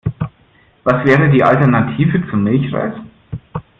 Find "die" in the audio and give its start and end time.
1.29-1.43